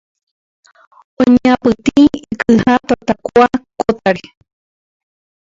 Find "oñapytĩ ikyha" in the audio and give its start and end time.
1.21-2.73